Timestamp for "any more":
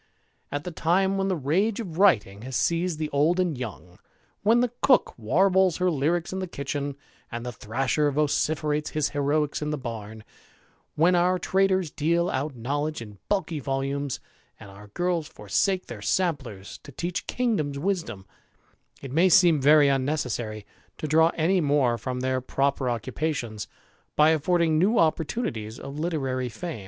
21.35-21.95